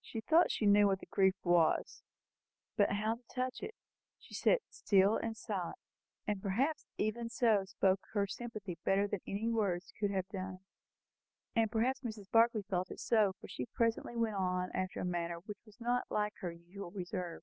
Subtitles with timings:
[0.00, 2.02] She thought she knew what the grief was;
[2.74, 3.74] but how to touch it?
[4.18, 5.76] She sat still and silent,
[6.26, 10.60] and perhaps even so spoke her sympathy better than any words could have done it.
[11.54, 12.30] And perhaps Mrs.
[12.30, 16.04] Barclay felt it so, for she presently went on after a manner which was not
[16.10, 17.42] like her usual reserve.